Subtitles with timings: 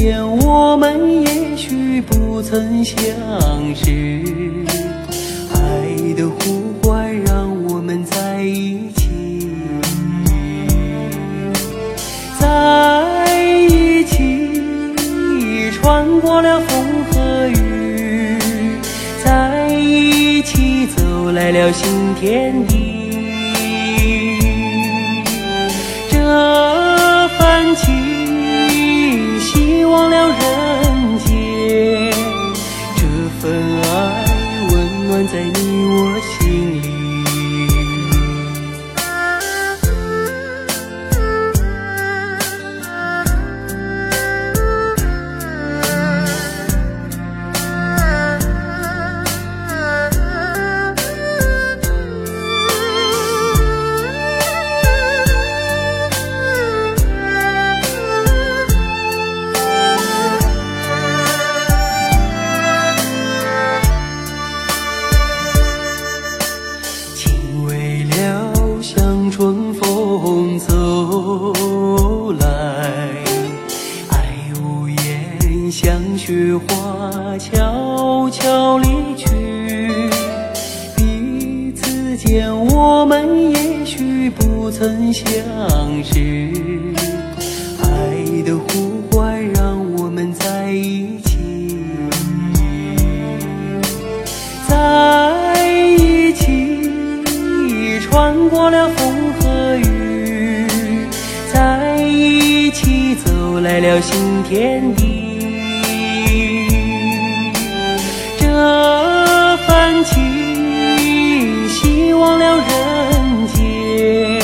[0.00, 2.96] 间我们也许不曾相
[3.74, 4.64] 识，
[5.52, 9.10] 爱的呼唤让我们在一起，
[12.38, 18.38] 在一起穿过了风和雨，
[19.22, 23.09] 在一起走来了新天地。
[76.20, 79.26] 雪花悄悄离去。
[80.94, 85.24] 彼此间，我们也许不曾相
[86.04, 86.52] 识，
[87.82, 91.38] 爱的呼唤让我们在一起。
[94.68, 100.66] 在一起，穿过了风和雨，
[101.50, 105.39] 在一起走来了新天地。
[112.20, 114.40] 忘了人间。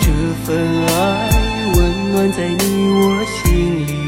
[0.00, 0.06] 这
[0.44, 1.30] 份爱，
[1.76, 4.05] 温暖在你我心里。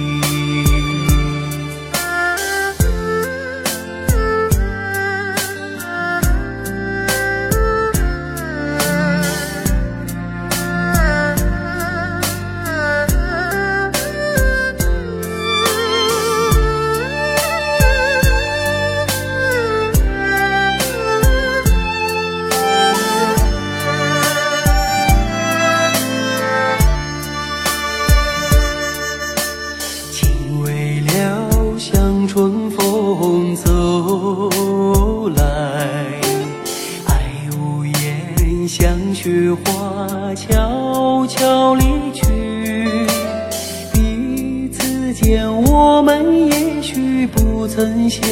[47.68, 48.22] 曾相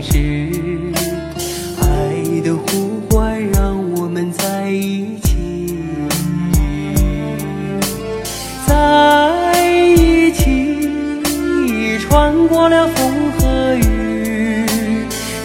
[0.00, 0.92] 识，
[1.80, 5.36] 爱的呼唤让我们在一起。
[8.66, 14.64] 在一起，穿过了风和雨，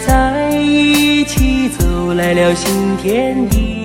[0.05, 3.84] 在一起走来了新天地。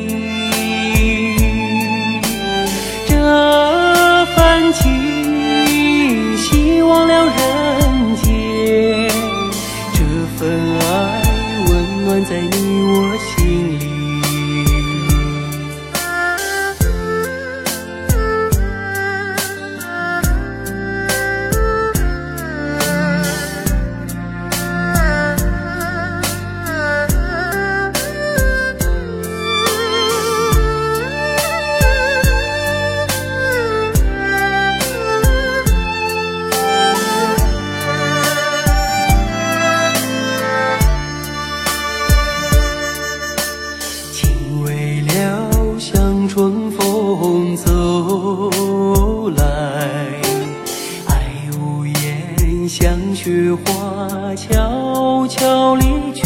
[53.51, 56.25] 雪花悄悄离去。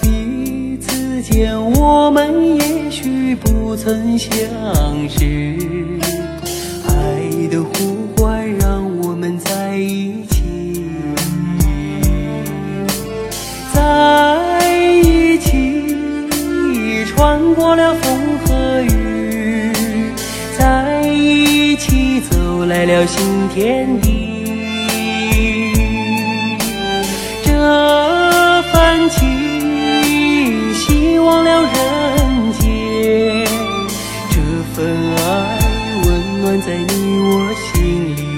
[0.00, 4.30] 彼此间，我们也许不曾相
[5.08, 5.98] 识，
[6.86, 10.44] 爱的呼唤让我们在一起。
[13.74, 14.60] 在
[15.02, 19.72] 一起，穿过了风和雨，
[20.56, 24.37] 在一起走来了新天地。
[28.98, 33.46] 这份情，希望了人间。
[34.28, 34.40] 这
[34.74, 35.58] 份爱，
[36.04, 38.37] 温暖在你我心里。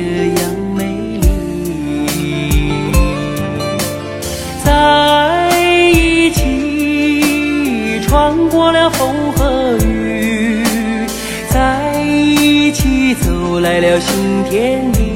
[0.00, 0.06] 这
[0.40, 0.42] 样
[0.74, 0.84] 美
[1.18, 1.26] 丽。
[4.64, 4.70] 在
[5.92, 10.64] 一起穿过了风和雨，
[11.50, 15.09] 在一起走来了新天地。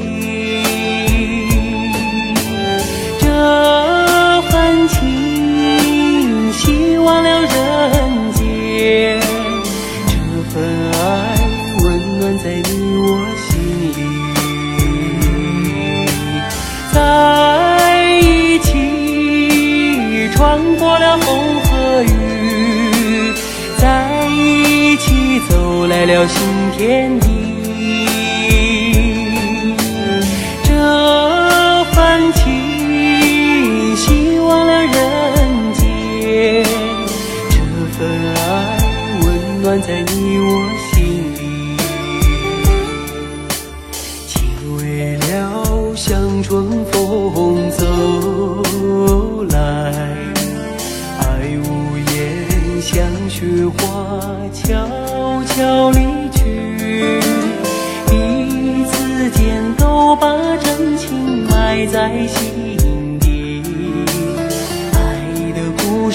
[20.99, 23.33] 了风和雨
[23.77, 27.44] 在一起走来了新天地。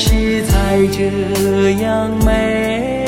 [0.03, 3.00] 是才这样美。